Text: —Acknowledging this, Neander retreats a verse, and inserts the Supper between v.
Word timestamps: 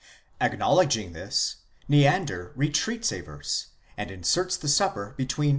—Acknowledging 0.51 1.13
this, 1.13 1.57
Neander 1.87 2.53
retreats 2.55 3.11
a 3.11 3.21
verse, 3.21 3.67
and 3.95 4.09
inserts 4.09 4.57
the 4.57 4.67
Supper 4.67 5.13
between 5.15 5.49
v. 5.49 5.49